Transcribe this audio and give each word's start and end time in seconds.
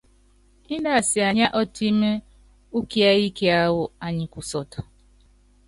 Índɛ 0.73 0.91
asianyíá 0.99 1.47
ɔtɛ́m 1.59 1.99
ukiɛ́yi 2.77 3.27
kiáwɔ, 3.37 3.83
anyi 4.05 4.25
kusɔt. 4.33 4.71